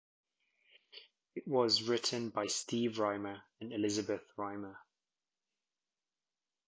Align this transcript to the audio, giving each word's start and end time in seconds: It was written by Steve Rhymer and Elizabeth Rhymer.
It 1.35 1.47
was 1.47 1.83
written 1.83 2.29
by 2.31 2.47
Steve 2.47 2.97
Rhymer 2.97 3.43
and 3.59 3.71
Elizabeth 3.71 4.23
Rhymer. 4.35 4.75